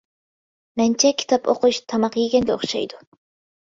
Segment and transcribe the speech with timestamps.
[0.81, 3.09] مەنچە كىتاب ئوقۇش تاماق يېگەنگە ئوخشايدۇ.